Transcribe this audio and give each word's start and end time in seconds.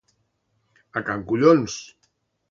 A 1.01 1.03
Can 1.09 1.21
Collons. 1.31 1.75